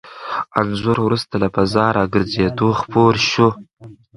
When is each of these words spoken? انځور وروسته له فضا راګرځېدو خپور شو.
انځور 0.59 0.97
وروسته 1.03 1.33
له 1.43 1.47
فضا 1.55 1.85
راګرځېدو 1.97 2.67
خپور 2.79 3.13
شو. 3.29 3.47